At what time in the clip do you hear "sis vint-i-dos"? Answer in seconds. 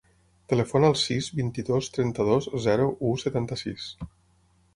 1.01-1.89